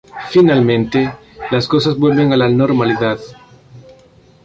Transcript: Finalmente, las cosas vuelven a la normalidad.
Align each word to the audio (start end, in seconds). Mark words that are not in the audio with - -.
Finalmente, 0.31 1.13
las 1.51 1.67
cosas 1.67 1.95
vuelven 1.95 2.33
a 2.33 2.37
la 2.37 2.49
normalidad. 2.49 3.19